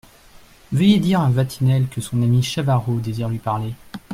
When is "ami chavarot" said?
2.23-2.99